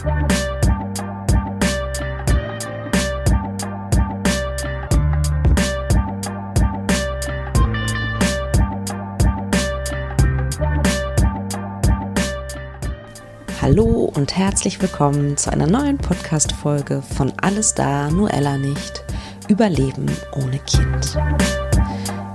Hallo 0.00 0.12
und 14.14 14.36
herzlich 14.38 14.80
willkommen 14.80 15.36
zu 15.36 15.52
einer 15.52 15.66
neuen 15.66 15.98
Podcast-Folge 15.98 17.02
von 17.02 17.32
Alles 17.42 17.74
da, 17.74 18.10
nur 18.10 18.32
Ella 18.32 18.56
nicht. 18.56 19.04
Überleben 19.48 20.06
ohne 20.32 20.58
Kind. 20.60 21.18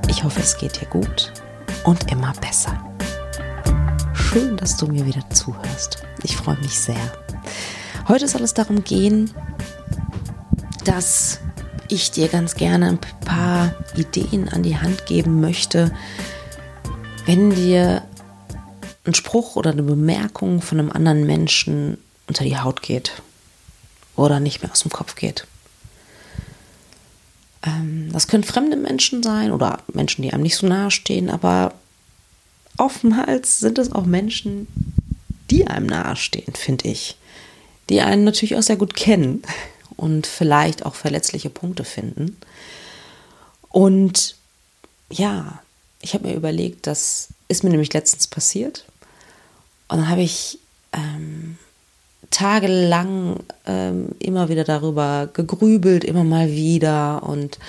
Ich 0.08 0.24
hoffe, 0.24 0.42
es 0.42 0.56
geht 0.56 0.80
dir 0.80 0.88
gut 0.88 1.34
und 1.84 2.12
immer 2.12 2.34
besser. 2.40 2.80
Schön, 4.14 4.56
dass 4.58 4.78
du 4.78 4.86
mir 4.86 5.06
wieder 5.08 5.28
zuhörst. 5.32 6.06
Ich 6.22 6.38
freue 6.38 6.58
mich 6.58 6.80
sehr. 6.80 7.12
Heute 8.08 8.28
soll 8.28 8.44
es 8.44 8.54
darum 8.54 8.84
gehen, 8.84 9.32
dass 10.84 11.40
ich 11.88 12.12
dir 12.12 12.28
ganz 12.28 12.56
gerne 12.56 12.90
ein 12.90 13.00
paar 13.00 13.74
Ideen 13.96 14.48
an 14.50 14.62
die 14.62 14.78
Hand 14.78 15.08
geben 15.08 15.42
möchte, 15.42 15.92
wenn 17.26 17.50
dir 17.50 18.04
ein 19.06 19.16
Spruch 19.16 19.56
oder 19.56 19.72
eine 19.72 19.82
Bemerkung 19.82 20.62
von 20.62 20.80
einem 20.80 20.92
anderen 20.92 21.26
Menschen 21.26 21.98
unter 22.28 22.44
die 22.44 22.58
Haut 22.58 22.84
geht 22.84 23.24
oder 24.16 24.40
nicht 24.40 24.62
mehr 24.62 24.72
aus 24.72 24.82
dem 24.82 24.92
Kopf 24.92 25.16
geht. 25.16 25.48
Ähm, 27.66 28.10
das 28.12 28.28
können 28.28 28.44
fremde 28.44 28.78
Menschen 28.78 29.24
sein 29.24 29.52
oder 29.52 29.80
Menschen, 29.94 30.22
die 30.22 30.32
einem 30.32 30.44
nicht 30.44 30.58
so 30.58 30.68
nahe 30.68 30.92
stehen, 30.92 31.32
aber 31.32 31.74
oftmals 32.78 33.60
sind 33.60 33.80
es 33.80 33.92
auch 33.92 34.06
Menschen, 34.06 34.68
die 35.50 35.66
einem 35.66 35.88
nahestehen, 35.88 36.54
finde 36.54 36.88
ich. 36.90 37.18
Die 37.90 38.02
einen 38.02 38.24
natürlich 38.24 38.56
auch 38.56 38.64
sehr 38.64 38.78
gut 38.78 38.96
kennen 38.96 39.44
und 39.96 40.28
vielleicht 40.28 40.86
auch 40.86 40.96
verletzliche 40.96 41.50
Punkte 41.50 41.84
finden. 41.84 42.38
Und 43.70 44.36
ja, 45.10 45.60
ich 46.02 46.14
habe 46.14 46.28
mir 46.28 46.36
überlegt, 46.36 46.88
das 46.88 47.30
ist 47.48 47.64
mir 47.64 47.70
nämlich 47.70 47.94
letztens 47.94 48.28
passiert. 48.28 48.86
Und 49.88 50.00
dann 50.00 50.10
habe 50.10 50.22
ich 50.22 50.60
ähm, 50.94 51.58
tagelang 52.32 53.40
ähm, 53.66 54.10
immer 54.20 54.50
wieder 54.50 54.64
darüber 54.64 55.30
gegrübelt, 55.32 56.04
immer 56.04 56.24
mal 56.24 56.52
wieder 56.52 57.24
und 57.24 57.60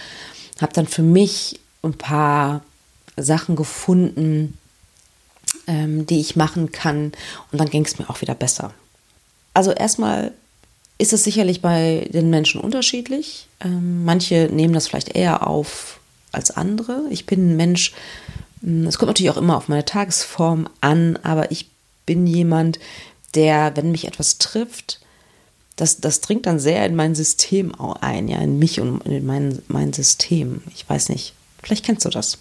habe 0.61 0.73
dann 0.73 0.87
für 0.87 1.03
mich 1.03 1.61
ein 1.83 1.95
paar 1.95 2.63
Sachen 3.17 3.57
gefunden, 3.57 4.57
ähm, 5.67 6.07
die 6.07 6.21
ich 6.21 6.37
machen 6.37 6.73
kann 6.73 7.13
und 7.53 7.61
dann 7.61 7.71
ging 7.71 7.85
es 7.85 7.99
mir 7.99 8.09
auch 8.11 8.21
wieder 8.21 8.35
besser. 8.35 8.73
Also 9.57 9.71
erstmal 9.73 10.33
ist 10.99 11.15
es 11.15 11.25
sicherlich 11.25 11.63
bei 11.63 12.11
den 12.13 12.29
Menschen 12.29 12.61
unterschiedlich. 12.61 13.49
Ähm, 13.61 14.05
manche 14.05 14.51
nehmen 14.53 14.75
das 14.75 14.87
vielleicht 14.87 15.17
eher 15.17 15.47
auf 15.47 15.99
als 16.31 16.51
andere. 16.51 17.05
Ich 17.09 17.25
bin 17.25 17.53
ein 17.53 17.57
Mensch, 17.57 17.95
hm, 18.61 18.87
es 18.87 18.99
kommt 18.99 19.09
natürlich 19.09 19.31
auch 19.31 19.39
immer 19.39 19.57
auf 19.57 19.69
meine 19.69 19.87
Tagesform 19.87 20.69
an, 20.83 21.19
aber 21.23 21.51
ich 21.53 21.71
bin 22.05 22.27
jemand, 22.27 22.79
der, 23.35 23.75
wenn 23.79 23.93
mich 23.93 24.07
etwas 24.07 24.37
trifft, 24.37 25.01
das, 25.77 26.03
das 26.03 26.21
dringt 26.21 26.45
dann 26.45 26.59
sehr 26.59 26.85
in 26.85 26.95
mein 26.95 27.15
System 27.15 27.73
ein, 28.03 28.29
ja, 28.29 28.41
in 28.41 28.59
mich 28.59 28.79
und 28.83 29.07
in 29.07 29.25
mein, 29.25 29.63
mein 29.69 29.95
System. 29.95 30.63
Ich 30.75 30.87
weiß 30.87 31.09
nicht, 31.09 31.33
vielleicht 31.63 31.87
kennst 31.87 32.05
du 32.05 32.11
das. 32.11 32.37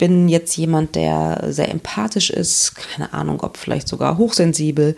Bin 0.00 0.28
jetzt 0.28 0.56
jemand, 0.56 0.96
der 0.96 1.44
sehr 1.50 1.70
empathisch 1.70 2.30
ist, 2.30 2.74
keine 2.74 3.12
Ahnung, 3.12 3.42
ob 3.42 3.56
vielleicht 3.56 3.86
sogar 3.86 4.16
hochsensibel. 4.18 4.96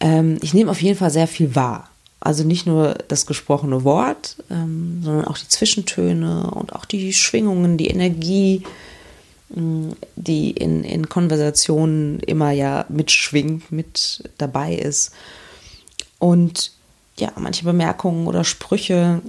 Ähm, 0.00 0.38
ich 0.40 0.54
nehme 0.54 0.70
auf 0.70 0.80
jeden 0.80 0.98
Fall 0.98 1.10
sehr 1.10 1.28
viel 1.28 1.54
wahr. 1.54 1.90
Also 2.18 2.42
nicht 2.44 2.66
nur 2.66 2.94
das 3.08 3.26
gesprochene 3.26 3.84
Wort, 3.84 4.36
ähm, 4.50 5.02
sondern 5.04 5.26
auch 5.26 5.38
die 5.38 5.48
Zwischentöne 5.48 6.50
und 6.50 6.74
auch 6.74 6.84
die 6.84 7.12
Schwingungen, 7.12 7.76
die 7.76 7.88
Energie, 7.88 8.62
die 9.52 10.50
in, 10.52 10.84
in 10.84 11.08
Konversationen 11.08 12.20
immer 12.20 12.52
ja 12.52 12.84
mitschwingt, 12.88 13.72
mit 13.72 14.30
dabei 14.38 14.74
ist. 14.74 15.12
Und 16.18 16.72
ja, 17.16 17.32
manche 17.36 17.64
Bemerkungen 17.64 18.26
oder 18.26 18.44
Sprüche 18.44 19.20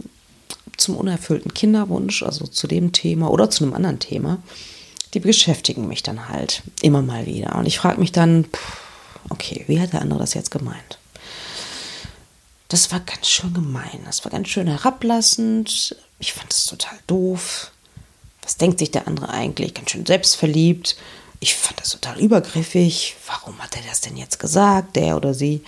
zum 0.78 0.96
unerfüllten 0.96 1.54
Kinderwunsch, 1.54 2.24
also 2.24 2.46
zu 2.46 2.68
dem 2.68 2.92
Thema 2.92 3.32
oder 3.32 3.50
zu 3.50 3.64
einem 3.64 3.74
anderen 3.74 4.00
Thema, 4.00 4.38
die 5.14 5.20
beschäftigen 5.20 5.88
mich 5.88 6.04
dann 6.04 6.30
halt 6.30 6.64
immer 6.82 7.02
mal 7.02 7.26
wieder. 7.26 7.56
Und 7.56 7.66
ich 7.66 7.80
frage 7.80 8.00
mich 8.00 8.12
dann, 8.12 8.48
okay, 9.30 9.64
wie 9.68 9.82
hat 9.82 9.94
der 9.94 10.02
andere 10.02 10.20
das 10.20 10.34
jetzt 10.34 10.52
gemeint? 10.52 10.98
Das 12.70 12.92
war 12.92 13.02
ganz 13.02 13.28
schön 13.28 13.54
gemein, 13.54 14.02
das 14.06 14.24
war 14.24 14.32
ganz 14.32 14.48
schön 14.48 14.68
herablassend. 14.68 15.96
Ich 16.20 16.34
fand 16.34 16.54
es 16.54 16.66
total 16.66 16.98
doof 17.08 17.72
was 18.42 18.58
denkt 18.58 18.80
sich 18.80 18.92
der 18.92 19.08
andere 19.08 19.30
eigentlich? 19.30 19.74
Ganz 19.74 19.92
schön 19.92 20.06
selbstverliebt. 20.06 20.98
Ich 21.40 21.56
fand 21.56 21.80
das 21.80 21.90
total 21.90 22.20
übergriffig. 22.20 23.16
Warum 23.28 23.58
hat 23.60 23.76
er 23.76 23.84
das 23.84 24.02
denn 24.02 24.18
jetzt 24.18 24.40
gesagt, 24.40 24.96
der 24.96 25.16
oder 25.16 25.34
sie? 25.34 25.64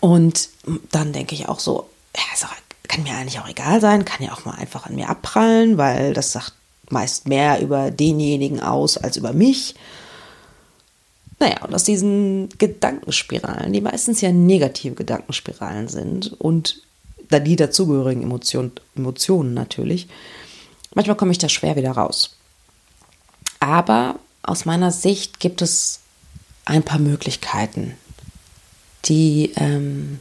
Und 0.00 0.48
dann 0.90 1.12
denke 1.12 1.34
ich 1.34 1.48
auch 1.48 1.60
so, 1.60 1.90
ja, 2.16 2.48
kann 2.88 3.02
mir 3.04 3.14
eigentlich 3.14 3.40
auch 3.40 3.48
egal 3.48 3.80
sein, 3.80 4.04
kann 4.04 4.24
ja 4.24 4.32
auch 4.32 4.44
mal 4.44 4.54
einfach 4.54 4.86
an 4.86 4.94
mir 4.94 5.08
abprallen, 5.08 5.78
weil 5.78 6.12
das 6.12 6.32
sagt 6.32 6.52
meist 6.92 7.28
mehr 7.28 7.60
über 7.60 7.90
denjenigen 7.90 8.60
aus 8.60 8.96
als 8.96 9.16
über 9.16 9.32
mich. 9.32 9.74
Naja, 11.38 11.64
und 11.64 11.74
aus 11.74 11.84
diesen 11.84 12.48
Gedankenspiralen, 12.58 13.72
die 13.72 13.80
meistens 13.80 14.20
ja 14.20 14.30
negative 14.30 14.94
Gedankenspiralen 14.94 15.88
sind 15.88 16.40
und 16.40 16.82
die 17.30 17.56
dazugehörigen 17.56 18.22
Emotionen, 18.22 18.72
Emotionen 18.94 19.54
natürlich, 19.54 20.06
Manchmal 20.94 21.16
komme 21.16 21.32
ich 21.32 21.38
da 21.38 21.48
schwer 21.48 21.76
wieder 21.76 21.92
raus. 21.92 22.36
Aber 23.60 24.18
aus 24.42 24.64
meiner 24.64 24.90
Sicht 24.90 25.40
gibt 25.40 25.62
es 25.62 26.00
ein 26.64 26.82
paar 26.82 26.98
Möglichkeiten, 26.98 27.96
die 29.04 29.52
ähm, 29.56 30.20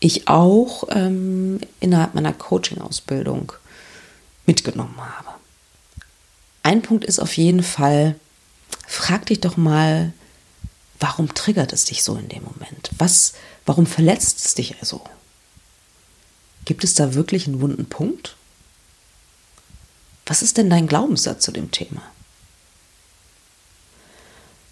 ich 0.00 0.28
auch 0.28 0.84
ähm, 0.90 1.60
innerhalb 1.80 2.14
meiner 2.14 2.32
Coaching-Ausbildung 2.32 3.52
mitgenommen 4.46 4.98
habe. 4.98 5.28
Ein 6.62 6.82
Punkt 6.82 7.04
ist 7.04 7.18
auf 7.18 7.36
jeden 7.36 7.62
Fall, 7.62 8.18
frag 8.86 9.26
dich 9.26 9.40
doch 9.40 9.56
mal, 9.56 10.12
warum 11.00 11.32
triggert 11.34 11.72
es 11.72 11.84
dich 11.84 12.02
so 12.02 12.16
in 12.16 12.28
dem 12.28 12.44
Moment? 12.44 12.90
Was, 12.98 13.34
warum 13.66 13.86
verletzt 13.86 14.44
es 14.44 14.54
dich 14.54 14.76
also? 14.80 15.02
Gibt 16.64 16.84
es 16.84 16.94
da 16.94 17.14
wirklich 17.14 17.46
einen 17.46 17.60
wunden 17.60 17.86
Punkt? 17.86 18.36
Was 20.26 20.42
ist 20.42 20.58
denn 20.58 20.68
dein 20.68 20.86
Glaubenssatz 20.86 21.42
zu 21.44 21.52
dem 21.52 21.70
Thema? 21.70 22.02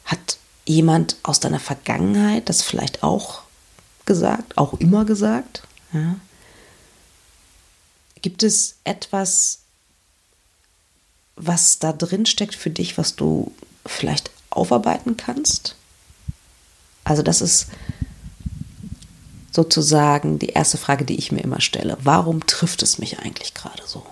Hat 0.04 0.38
jemand 0.66 1.16
aus 1.22 1.40
deiner 1.40 1.60
Vergangenheit 1.60 2.48
das 2.48 2.60
vielleicht 2.60 3.02
auch 3.02 3.42
gesagt, 4.04 4.58
auch 4.58 4.74
immer 4.74 5.06
gesagt? 5.06 5.62
Ja? 5.92 6.16
Gibt 8.20 8.42
es 8.42 8.76
etwas, 8.84 9.60
was 11.36 11.78
da 11.78 11.92
drin 11.92 12.26
steckt 12.26 12.54
für 12.54 12.70
dich, 12.70 12.98
was 12.98 13.14
du 13.14 13.52
vielleicht 13.84 14.30
aufarbeiten 14.50 15.16
kannst? 15.16 15.76
Also 17.04 17.22
das 17.22 17.40
ist 17.40 17.68
sozusagen 19.52 20.38
die 20.38 20.48
erste 20.48 20.76
Frage, 20.76 21.04
die 21.04 21.16
ich 21.16 21.32
mir 21.32 21.42
immer 21.42 21.60
stelle. 21.60 21.96
Warum 22.02 22.46
trifft 22.46 22.82
es 22.82 22.98
mich 22.98 23.20
eigentlich 23.20 23.54
gerade 23.54 23.82
so? 23.86 24.04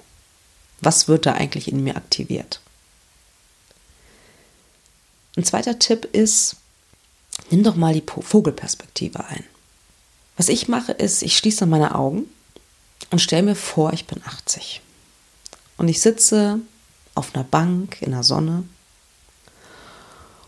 Was 0.80 1.08
wird 1.08 1.26
da 1.26 1.32
eigentlich 1.32 1.68
in 1.68 1.82
mir 1.82 1.96
aktiviert? 1.96 2.60
Ein 5.36 5.44
zweiter 5.44 5.78
Tipp 5.78 6.04
ist, 6.12 6.56
nimm 7.50 7.64
doch 7.64 7.74
mal 7.74 7.94
die 7.94 8.04
Vogelperspektive 8.06 9.24
ein. 9.26 9.44
Was 10.36 10.48
ich 10.48 10.68
mache, 10.68 10.92
ist, 10.92 11.22
ich 11.22 11.36
schließe 11.36 11.66
meine 11.66 11.94
Augen 11.94 12.24
und 13.10 13.20
stelle 13.20 13.42
mir 13.42 13.56
vor, 13.56 13.92
ich 13.92 14.06
bin 14.06 14.22
80. 14.24 14.80
Und 15.76 15.88
ich 15.88 16.00
sitze 16.00 16.60
auf 17.14 17.34
einer 17.34 17.44
Bank 17.44 18.02
in 18.02 18.12
der 18.12 18.22
Sonne. 18.22 18.64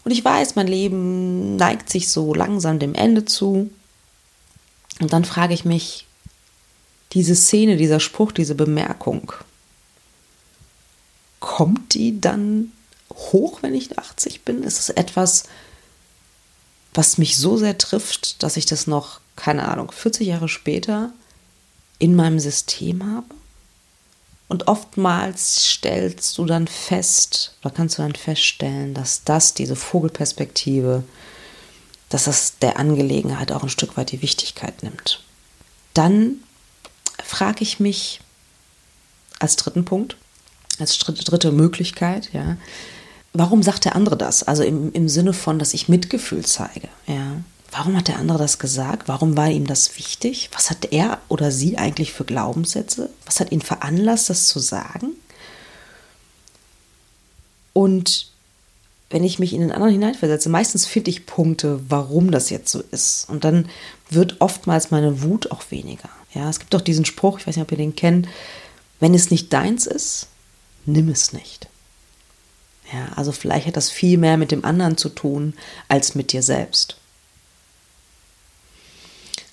Und 0.05 0.11
ich 0.11 0.25
weiß, 0.25 0.55
mein 0.55 0.69
Leben 0.69 1.57
neigt 1.57 1.91
sich 1.91 2.09
so 2.09 2.33
langsam 2.33 2.79
dem 2.79 2.95
Ende 2.95 3.25
zu. 3.25 3.71
Und 5.01 5.13
dann 5.13 5.25
frage 5.25 5.55
ich 5.55 5.65
mich, 5.65 6.07
diese 7.13 7.35
Szene, 7.35 7.77
dieser 7.77 8.01
Spruch, 8.01 8.33
diese 8.33 8.55
Bemerkung, 8.55 9.33
kommt 11.41 11.95
die 11.95 12.21
dann 12.21 12.73
hoch, 13.13 13.63
wenn 13.63 13.75
ich 13.75 13.99
80 13.99 14.43
bin? 14.43 14.63
Ist 14.63 14.79
es 14.79 14.89
etwas, 14.91 15.45
was 16.95 17.19
mich 17.19 17.37
so 17.37 17.57
sehr 17.57 17.79
trifft, 17.79 18.43
dass 18.43 18.57
ich 18.57 18.67
das 18.67 18.87
noch, 18.87 19.21
keine 19.37 19.69
Ahnung, 19.69 19.91
40 19.91 20.27
Jahre 20.27 20.49
später 20.49 21.13
in 21.99 22.15
meinem 22.15 22.39
System 22.39 23.05
habe? 23.05 23.35
Und 24.49 24.69
oftmals 24.69 25.73
stellst 25.73 26.39
du 26.39 26.45
dann 26.45 26.69
fest, 26.69 27.55
oder 27.63 27.71
kannst 27.75 27.99
du 27.99 28.03
dann 28.03 28.15
feststellen, 28.15 28.95
dass 28.95 29.25
das, 29.25 29.55
diese 29.55 29.75
Vogelperspektive, 29.75 31.03
dass 32.09 32.25
das 32.25 32.59
der 32.61 32.79
Angelegenheit 32.79 33.51
auch 33.51 33.65
ein 33.65 33.69
Stück 33.69 33.97
weit 33.97 34.13
die 34.13 34.23
Wichtigkeit 34.23 34.85
nimmt. 34.85 35.25
Dann 35.95 36.37
frage 37.25 37.63
ich 37.63 37.81
mich 37.81 38.21
als 39.41 39.57
dritten 39.57 39.85
Punkt, 39.85 40.17
als 40.79 40.97
dritte 40.99 41.51
Möglichkeit, 41.51 42.31
ja, 42.33 42.57
warum 43.33 43.63
sagt 43.63 43.85
der 43.85 43.97
andere 43.97 44.17
das? 44.17 44.45
Also 44.45 44.63
im, 44.63 44.93
im 44.93 45.09
Sinne 45.09 45.33
von, 45.33 45.59
dass 45.59 45.75
ich 45.75 45.89
Mitgefühl 45.89 46.45
zeige, 46.45 46.89
ja. 47.07 47.26
Warum 47.77 47.95
hat 47.95 48.09
der 48.09 48.19
andere 48.19 48.39
das 48.39 48.59
gesagt? 48.59 49.07
Warum 49.07 49.37
war 49.37 49.51
ihm 49.51 49.67
das 49.67 49.99
wichtig? 49.99 50.49
Was 50.55 50.71
hat 50.71 50.93
er 50.93 51.21
oder 51.29 51.51
sie 51.51 51.77
eigentlich 51.77 52.11
für 52.11 52.25
Glaubenssätze? 52.25 53.11
Was 53.27 53.39
hat 53.39 53.53
ihn 53.53 53.61
veranlasst, 53.61 54.31
das 54.31 54.49
zu 54.49 54.61
sagen? 54.61 55.09
Und 57.75 58.29
wenn 59.11 59.25
ich 59.25 59.39
mich 59.39 59.53
in 59.53 59.61
den 59.61 59.73
anderen 59.73 59.93
hineinversetze, 59.93 60.49
meistens 60.49 60.87
finde 60.87 61.11
ich 61.11 61.27
Punkte, 61.27 61.79
warum 61.91 62.31
das 62.31 62.49
jetzt 62.49 62.73
so 62.73 62.83
ist. 62.93 63.29
Und 63.29 63.45
dann 63.45 63.69
wird 64.09 64.37
oftmals 64.41 64.91
meine 64.91 65.21
Wut 65.21 65.51
auch 65.51 65.71
weniger. 65.71 66.09
Ja, 66.33 66.49
es 66.49 66.61
gibt 66.61 66.73
doch 66.73 66.81
diesen 66.81 67.05
Spruch, 67.05 67.41
ich 67.41 67.47
weiß 67.47 67.57
nicht, 67.57 67.63
ob 67.63 67.73
ihr 67.73 67.77
den 67.77 67.95
kennt, 67.95 68.27
wenn 69.01 69.13
es 69.13 69.31
nicht 69.31 69.53
deins 69.53 69.87
ist, 69.87 70.29
nimm 70.87 71.11
es 71.11 71.35
nicht. 71.35 71.69
Ja, 72.91 73.13
also 73.17 73.33
vielleicht 73.33 73.67
hat 73.67 73.77
das 73.77 73.91
viel 73.91 74.17
mehr 74.17 74.39
mit 74.39 74.51
dem 74.51 74.65
anderen 74.65 74.97
zu 74.97 75.11
tun 75.11 75.53
als 75.89 76.15
mit 76.15 76.33
dir 76.33 76.43
selbst. 76.43 76.97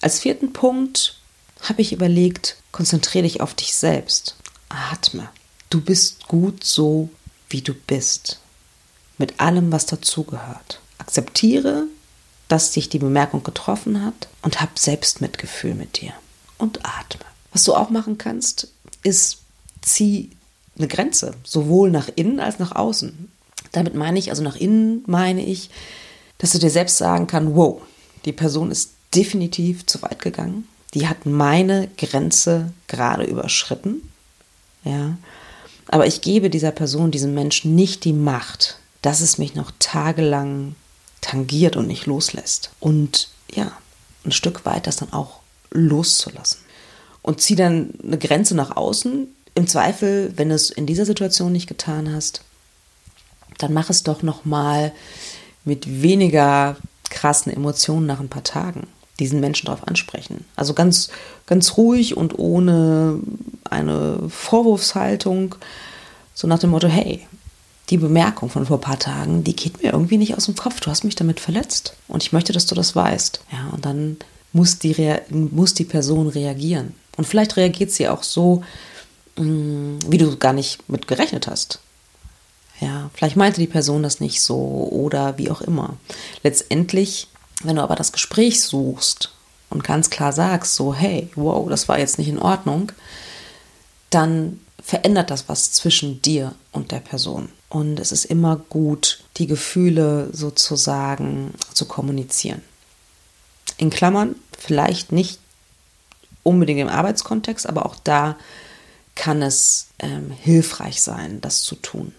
Als 0.03 0.19
vierten 0.19 0.51
Punkt 0.51 1.15
habe 1.61 1.81
ich 1.81 1.93
überlegt, 1.93 2.57
konzentriere 2.73 3.23
dich 3.23 3.39
auf 3.39 3.53
dich 3.53 3.73
selbst. 3.73 4.35
Atme. 4.67 5.29
Du 5.69 5.79
bist 5.79 6.27
gut 6.27 6.65
so, 6.65 7.07
wie 7.49 7.61
du 7.61 7.73
bist. 7.73 8.41
Mit 9.17 9.39
allem, 9.39 9.71
was 9.71 9.85
dazugehört. 9.85 10.81
Akzeptiere, 10.97 11.85
dass 12.49 12.71
dich 12.71 12.89
die 12.89 12.99
Bemerkung 12.99 13.43
getroffen 13.43 14.03
hat 14.03 14.27
und 14.41 14.59
hab 14.59 14.77
Selbstmitgefühl 14.77 15.73
mit 15.73 16.01
dir. 16.01 16.11
Und 16.57 16.79
atme. 16.83 17.25
Was 17.53 17.63
du 17.63 17.73
auch 17.73 17.89
machen 17.89 18.17
kannst, 18.17 18.67
ist, 19.03 19.37
zieh 19.81 20.31
eine 20.77 20.89
Grenze, 20.89 21.33
sowohl 21.45 21.89
nach 21.89 22.09
innen 22.13 22.41
als 22.41 22.59
nach 22.59 22.75
außen. 22.75 23.31
Damit 23.71 23.95
meine 23.95 24.19
ich, 24.19 24.31
also 24.31 24.43
nach 24.43 24.57
innen 24.57 25.05
meine 25.07 25.45
ich, 25.45 25.69
dass 26.39 26.51
du 26.51 26.59
dir 26.59 26.71
selbst 26.71 26.97
sagen 26.97 27.25
kannst, 27.25 27.55
wow, 27.55 27.81
die 28.25 28.33
Person 28.33 28.69
ist 28.69 28.92
definitiv 29.15 29.85
zu 29.85 30.01
weit 30.01 30.21
gegangen. 30.21 30.67
Die 30.93 31.07
hat 31.07 31.25
meine 31.25 31.89
Grenze 31.97 32.71
gerade 32.87 33.23
überschritten. 33.23 34.09
Ja. 34.83 35.17
Aber 35.87 36.07
ich 36.07 36.21
gebe 36.21 36.49
dieser 36.49 36.71
Person, 36.71 37.11
diesem 37.11 37.33
Menschen 37.33 37.75
nicht 37.75 38.03
die 38.05 38.13
Macht, 38.13 38.77
dass 39.01 39.21
es 39.21 39.37
mich 39.37 39.55
noch 39.55 39.71
tagelang 39.79 40.75
tangiert 41.21 41.75
und 41.75 41.87
nicht 41.87 42.05
loslässt. 42.05 42.71
Und 42.79 43.29
ja, 43.53 43.71
ein 44.25 44.31
Stück 44.31 44.65
weit 44.65 44.87
das 44.87 44.97
dann 44.97 45.13
auch 45.13 45.39
loszulassen. 45.71 46.59
Und 47.21 47.41
zieh 47.41 47.55
dann 47.55 47.93
eine 48.03 48.17
Grenze 48.17 48.55
nach 48.55 48.75
außen. 48.75 49.27
Im 49.55 49.67
Zweifel, 49.67 50.33
wenn 50.35 50.49
du 50.49 50.55
es 50.55 50.69
in 50.69 50.85
dieser 50.85 51.05
Situation 51.05 51.51
nicht 51.51 51.67
getan 51.67 52.13
hast, 52.13 52.41
dann 53.57 53.73
mach 53.73 53.89
es 53.89 54.03
doch 54.03 54.23
noch 54.23 54.45
mal 54.45 54.91
mit 55.63 56.01
weniger 56.01 56.75
krassen 57.09 57.53
Emotionen 57.53 58.05
nach 58.05 58.19
ein 58.19 58.29
paar 58.29 58.43
Tagen 58.43 58.87
diesen 59.23 59.39
Menschen 59.39 59.65
darauf 59.65 59.87
ansprechen. 59.87 60.45
Also 60.55 60.73
ganz, 60.73 61.09
ganz 61.45 61.77
ruhig 61.77 62.15
und 62.17 62.37
ohne 62.37 63.19
eine 63.69 64.19
Vorwurfshaltung, 64.29 65.55
so 66.33 66.47
nach 66.47 66.59
dem 66.59 66.71
Motto, 66.71 66.87
hey, 66.87 67.25
die 67.89 67.97
Bemerkung 67.97 68.49
von 68.49 68.65
vor 68.65 68.77
ein 68.77 68.81
paar 68.81 68.99
Tagen, 68.99 69.43
die 69.43 69.55
geht 69.55 69.83
mir 69.83 69.91
irgendwie 69.91 70.17
nicht 70.17 70.35
aus 70.35 70.45
dem 70.45 70.55
Kopf. 70.55 70.79
Du 70.79 70.89
hast 70.89 71.03
mich 71.03 71.15
damit 71.15 71.39
verletzt 71.39 71.95
und 72.07 72.23
ich 72.23 72.31
möchte, 72.33 72.53
dass 72.53 72.65
du 72.65 72.75
das 72.75 72.95
weißt. 72.95 73.41
Ja, 73.51 73.69
und 73.73 73.85
dann 73.85 74.17
muss 74.53 74.79
die, 74.79 74.95
muss 75.29 75.73
die 75.73 75.83
Person 75.83 76.27
reagieren. 76.27 76.93
Und 77.17 77.25
vielleicht 77.25 77.57
reagiert 77.57 77.91
sie 77.91 78.07
auch 78.07 78.23
so, 78.23 78.63
mm, 79.37 79.99
wie 80.07 80.17
du 80.17 80.37
gar 80.37 80.53
nicht 80.53 80.87
mit 80.89 81.07
gerechnet 81.07 81.47
hast. 81.47 81.79
Ja, 82.79 83.09
vielleicht 83.13 83.35
meinte 83.35 83.61
die 83.61 83.67
Person 83.67 84.03
das 84.03 84.19
nicht 84.19 84.41
so 84.41 84.57
oder 84.91 85.37
wie 85.37 85.51
auch 85.51 85.61
immer. 85.61 85.97
Letztendlich, 86.41 87.27
wenn 87.63 87.75
du 87.75 87.81
aber 87.81 87.95
das 87.95 88.11
Gespräch 88.11 88.61
suchst 88.61 89.31
und 89.69 89.83
ganz 89.83 90.09
klar 90.09 90.33
sagst, 90.33 90.75
so, 90.75 90.93
hey, 90.93 91.29
wow, 91.35 91.67
das 91.69 91.87
war 91.87 91.99
jetzt 91.99 92.17
nicht 92.17 92.27
in 92.27 92.39
Ordnung, 92.39 92.91
dann 94.09 94.59
verändert 94.81 95.31
das 95.31 95.47
was 95.47 95.71
zwischen 95.71 96.21
dir 96.21 96.53
und 96.71 96.91
der 96.91 96.99
Person. 96.99 97.49
Und 97.69 97.99
es 97.99 98.11
ist 98.11 98.25
immer 98.25 98.57
gut, 98.57 99.23
die 99.37 99.47
Gefühle 99.47 100.29
sozusagen 100.31 101.53
zu 101.73 101.85
kommunizieren. 101.85 102.61
In 103.77 103.89
Klammern, 103.89 104.35
vielleicht 104.57 105.11
nicht 105.11 105.39
unbedingt 106.43 106.81
im 106.81 106.89
Arbeitskontext, 106.89 107.67
aber 107.67 107.85
auch 107.85 107.95
da 108.03 108.37
kann 109.15 109.41
es 109.41 109.87
ähm, 109.99 110.31
hilfreich 110.31 111.01
sein, 111.01 111.41
das 111.41 111.63
zu 111.63 111.75
tun. 111.75 112.13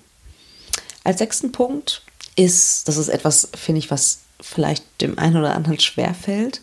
Als 1.04 1.18
sechsten 1.18 1.52
Punkt 1.52 2.02
ist, 2.34 2.88
das 2.88 2.96
ist 2.96 3.08
etwas, 3.08 3.48
finde 3.54 3.78
ich, 3.78 3.90
was 3.90 4.20
vielleicht 4.44 4.84
dem 5.00 5.18
einen 5.18 5.36
oder 5.36 5.54
anderen 5.54 5.80
schwerfällt, 5.80 6.60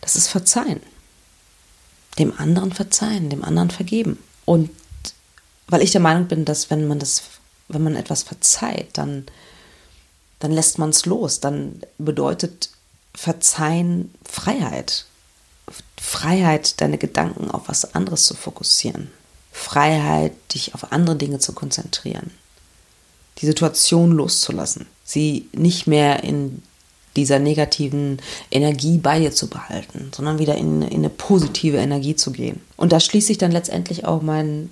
das 0.00 0.16
ist 0.16 0.28
Verzeihen. 0.28 0.80
Dem 2.18 2.32
anderen 2.38 2.72
verzeihen, 2.72 3.30
dem 3.30 3.44
anderen 3.44 3.70
vergeben. 3.70 4.18
Und 4.44 4.70
weil 5.68 5.82
ich 5.82 5.90
der 5.90 6.00
Meinung 6.00 6.26
bin, 6.26 6.44
dass 6.44 6.70
wenn 6.70 6.88
man 6.88 6.98
das, 6.98 7.22
wenn 7.68 7.82
man 7.82 7.96
etwas 7.96 8.22
verzeiht, 8.22 8.96
dann, 8.96 9.26
dann 10.38 10.52
lässt 10.52 10.78
man 10.78 10.90
es 10.90 11.06
los. 11.06 11.40
Dann 11.40 11.80
bedeutet 11.98 12.70
Verzeihen 13.14 14.14
Freiheit. 14.24 15.06
Freiheit, 16.00 16.80
deine 16.80 16.98
Gedanken 16.98 17.50
auf 17.50 17.68
was 17.68 17.94
anderes 17.94 18.24
zu 18.24 18.34
fokussieren. 18.34 19.10
Freiheit, 19.52 20.32
dich 20.54 20.74
auf 20.74 20.92
andere 20.92 21.16
Dinge 21.16 21.40
zu 21.40 21.52
konzentrieren 21.52 22.30
die 23.40 23.46
Situation 23.46 24.12
loszulassen, 24.12 24.86
sie 25.04 25.48
nicht 25.52 25.86
mehr 25.86 26.24
in 26.24 26.62
dieser 27.16 27.38
negativen 27.38 28.18
Energie 28.50 28.98
bei 28.98 29.18
dir 29.18 29.32
zu 29.32 29.48
behalten, 29.48 30.10
sondern 30.14 30.38
wieder 30.38 30.56
in, 30.56 30.82
in 30.82 30.98
eine 30.98 31.10
positive 31.10 31.78
Energie 31.78 32.16
zu 32.16 32.30
gehen. 32.30 32.60
Und 32.76 32.92
da 32.92 33.00
schließe 33.00 33.32
ich 33.32 33.38
dann 33.38 33.52
letztendlich 33.52 34.04
auch 34.04 34.22
mein, 34.22 34.70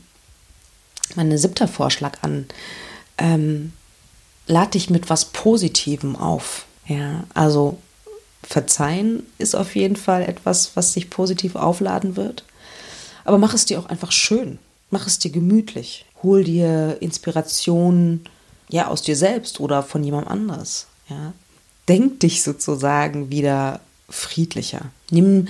mein 1.15 1.37
siebter 1.37 1.69
Vorschlag 1.69 2.23
an. 2.23 2.47
Ähm, 3.19 3.73
lad 4.47 4.75
dich 4.75 4.91
mit 4.91 5.11
was 5.11 5.27
Positivem 5.27 6.17
auf. 6.17 6.67
Ja, 6.87 7.25
also 7.35 7.79
verzeihen 8.43 9.25
ist 9.39 9.57
auf 9.57 9.75
jeden 9.75 9.97
Fall 9.97 10.23
etwas, 10.23 10.73
was 10.75 10.93
sich 10.93 11.11
positiv 11.11 11.57
aufladen 11.57 12.17
wird. 12.17 12.45
Aber 13.25 13.39
mach 13.39 13.55
es 13.55 13.65
dir 13.65 13.81
auch 13.81 13.87
einfach 13.87 14.13
schön. 14.13 14.59
Mach 14.91 15.07
es 15.07 15.19
dir 15.19 15.33
gemütlich. 15.33 16.05
Hol 16.23 16.45
dir 16.45 16.99
Inspiration 17.01 18.25
ja, 18.69 18.89
aus 18.89 19.03
dir 19.03 19.17
selbst 19.17 19.61
oder 19.61 19.83
von 19.83 20.05
jemand 20.05 20.29
anders. 20.29 20.87
Ja. 21.09 21.33
Denk 21.89 22.21
dich 22.21 22.43
sozusagen 22.43 23.31
wieder 23.31 23.81
friedlicher. 24.09 24.83
Nimm 25.11 25.49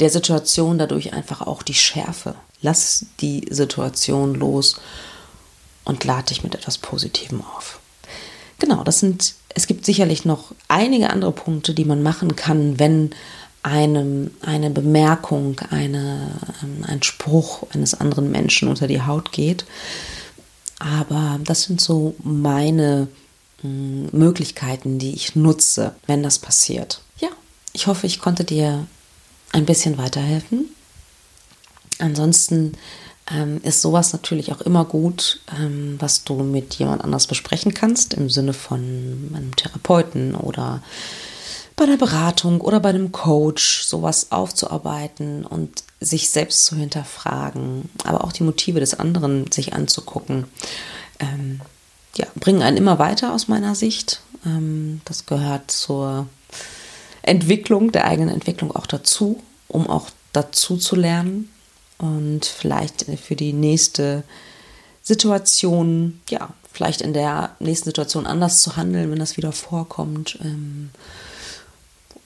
der 0.00 0.10
Situation 0.10 0.78
dadurch 0.78 1.12
einfach 1.12 1.42
auch 1.42 1.62
die 1.62 1.74
Schärfe. 1.74 2.34
Lass 2.60 3.06
die 3.20 3.46
Situation 3.50 4.34
los 4.34 4.80
und 5.84 6.04
lad 6.04 6.30
dich 6.30 6.42
mit 6.42 6.54
etwas 6.54 6.78
Positivem 6.78 7.42
auf. 7.56 7.80
Genau, 8.58 8.82
das 8.82 8.98
sind, 8.98 9.34
es 9.54 9.66
gibt 9.66 9.84
sicherlich 9.86 10.24
noch 10.24 10.52
einige 10.66 11.10
andere 11.10 11.32
Punkte, 11.32 11.74
die 11.74 11.84
man 11.84 12.02
machen 12.02 12.34
kann, 12.36 12.78
wenn 12.78 13.10
einem 13.62 14.30
eine 14.40 14.70
Bemerkung, 14.70 15.60
eine, 15.70 16.32
ähm, 16.62 16.84
ein 16.86 17.02
Spruch 17.02 17.66
eines 17.72 17.94
anderen 17.94 18.30
Menschen 18.30 18.68
unter 18.68 18.86
die 18.86 19.02
Haut 19.02 19.32
geht. 19.32 19.64
Aber 20.78 21.40
das 21.44 21.62
sind 21.62 21.80
so 21.80 22.14
meine 22.22 23.08
Möglichkeiten, 23.62 24.98
die 24.98 25.14
ich 25.14 25.34
nutze, 25.34 25.94
wenn 26.06 26.22
das 26.22 26.38
passiert. 26.38 27.02
Ja, 27.18 27.28
ich 27.72 27.86
hoffe, 27.86 28.06
ich 28.06 28.20
konnte 28.20 28.44
dir 28.44 28.86
ein 29.52 29.66
bisschen 29.66 29.98
weiterhelfen. 29.98 30.66
Ansonsten 31.98 32.74
ähm, 33.30 33.60
ist 33.62 33.82
sowas 33.82 34.12
natürlich 34.12 34.52
auch 34.52 34.60
immer 34.60 34.84
gut, 34.84 35.40
ähm, 35.58 35.96
was 35.98 36.24
du 36.24 36.34
mit 36.34 36.74
jemand 36.74 37.02
anders 37.02 37.26
besprechen 37.26 37.74
kannst, 37.74 38.14
im 38.14 38.30
Sinne 38.30 38.52
von 38.52 39.32
einem 39.34 39.56
Therapeuten 39.56 40.34
oder 40.34 40.82
bei 41.76 41.84
einer 41.84 41.96
Beratung 41.96 42.60
oder 42.60 42.80
bei 42.80 42.88
einem 42.88 43.12
Coach, 43.12 43.84
sowas 43.84 44.32
aufzuarbeiten 44.32 45.44
und 45.44 45.84
sich 46.00 46.30
selbst 46.30 46.64
zu 46.64 46.76
hinterfragen, 46.76 47.88
aber 48.04 48.24
auch 48.24 48.32
die 48.32 48.42
Motive 48.42 48.80
des 48.80 48.98
anderen 48.98 49.50
sich 49.50 49.74
anzugucken, 49.74 50.46
ähm, 51.20 51.60
ja, 52.16 52.26
bringen 52.34 52.62
einen 52.62 52.76
immer 52.76 52.98
weiter 52.98 53.34
aus 53.34 53.48
meiner 53.48 53.74
Sicht. 53.74 54.20
Ähm, 54.44 55.00
das 55.04 55.26
gehört 55.26 55.70
zur 55.70 56.26
Entwicklung, 57.22 57.92
der 57.92 58.06
eigenen 58.06 58.34
Entwicklung 58.34 58.74
auch 58.74 58.86
dazu, 58.86 59.42
um 59.68 59.88
auch 59.88 60.08
dazu 60.32 60.76
zu 60.76 60.96
lernen 60.96 61.50
und 61.98 62.46
vielleicht 62.46 63.04
für 63.20 63.36
die 63.36 63.52
nächste 63.52 64.22
Situation, 65.02 66.20
ja, 66.30 66.50
vielleicht 66.72 67.00
in 67.00 67.12
der 67.12 67.56
nächsten 67.58 67.86
Situation 67.86 68.26
anders 68.26 68.62
zu 68.62 68.76
handeln, 68.76 69.10
wenn 69.10 69.18
das 69.18 69.36
wieder 69.36 69.52
vorkommt. 69.52 70.38
Ähm, 70.42 70.90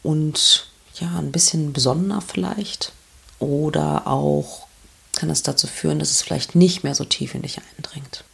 und 0.03 0.67
ja, 1.01 1.19
ein 1.19 1.33
bisschen 1.33 1.73
besonnener 1.73 2.21
vielleicht. 2.21 2.93
Oder 3.39 4.07
auch 4.07 4.67
kann 5.15 5.31
es 5.31 5.43
dazu 5.43 5.67
führen, 5.67 5.99
dass 5.99 6.11
es 6.11 6.23
vielleicht 6.23 6.55
nicht 6.55 6.85
mehr 6.85 6.95
so 6.95 7.05
tief 7.05 7.35
in 7.35 7.43
dich 7.43 7.59
eindringt. 7.77 8.25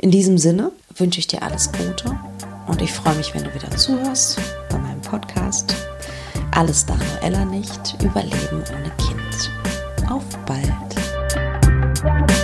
In 0.00 0.10
diesem 0.10 0.38
Sinne 0.38 0.72
wünsche 0.96 1.20
ich 1.20 1.26
dir 1.26 1.42
alles 1.42 1.70
Gute 1.72 2.18
und 2.66 2.80
ich 2.80 2.90
freue 2.90 3.16
mich, 3.16 3.34
wenn 3.34 3.44
du 3.44 3.54
wieder 3.54 3.70
zuhörst 3.70 4.38
bei 4.70 4.78
meinem 4.78 5.02
Podcast. 5.02 5.74
Alles 6.52 6.86
da 6.86 6.96
Noella 6.96 7.44
nicht, 7.44 8.02
Überleben 8.02 8.64
ohne 8.72 8.90
Kind. 8.96 9.50
Auf 10.10 10.24
bald! 10.46 12.39